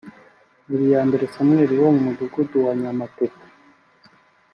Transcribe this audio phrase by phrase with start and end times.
[0.67, 3.45] Habiyambere Samuel wo mu mudugudu wa Nyamatete